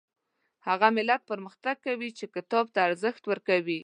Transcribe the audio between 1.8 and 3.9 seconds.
کوي چې کتاب ته ارزښت ورکوي